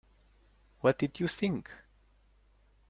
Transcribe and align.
What 0.79 0.97
did 0.97 1.19
you 1.19 1.27
think? 1.27 1.69